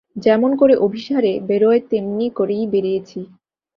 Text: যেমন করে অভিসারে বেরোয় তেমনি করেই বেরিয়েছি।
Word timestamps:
যেমন 0.15 0.51
করে 0.55 0.75
অভিসারে 0.77 1.33
বেরোয় 1.47 1.81
তেমনি 1.89 2.27
করেই 2.29 2.63
বেরিয়েছি। 2.67 3.19